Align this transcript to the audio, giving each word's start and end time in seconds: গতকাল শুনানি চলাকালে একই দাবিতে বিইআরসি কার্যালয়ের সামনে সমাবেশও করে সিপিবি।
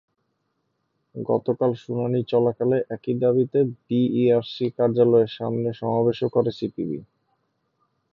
গতকাল 1.15 1.71
শুনানি 1.75 2.19
চলাকালে 2.23 2.77
একই 2.89 3.15
দাবিতে 3.19 3.59
বিইআরসি 3.85 4.65
কার্যালয়ের 4.77 5.31
সামনে 5.37 5.69
সমাবেশও 5.79 6.27
করে 6.29 6.51
সিপিবি। 6.51 6.99